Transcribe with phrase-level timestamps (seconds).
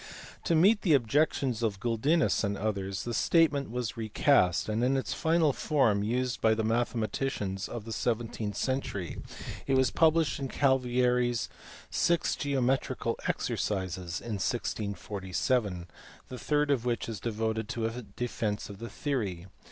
[0.45, 5.13] To meet the objections of Guldinus and others the statement was recast, and in its
[5.13, 9.19] final form as used by the mathematicians of the seventeenth century
[9.67, 11.49] it was published in Cavalieri s
[11.91, 15.85] Exercitationes Geometricae Sex in 1647,
[16.29, 19.45] the third of which is devoted to a defence of the theory.